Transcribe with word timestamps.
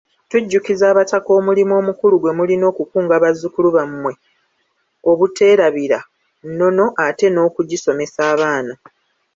Tujjukiza 0.29 0.85
Abataka 0.91 1.29
omulimu 1.39 1.73
omukulu 1.81 2.15
gwe 2.17 2.31
mulina 2.37 2.65
okukunga 2.71 3.15
bazzukulu 3.23 3.69
bammwe 3.77 4.13
obuteerabira 5.11 5.99
nnono 6.47 6.85
ate 7.05 7.27
n'okugisomesa 7.29 8.19
abaana. 8.33 8.73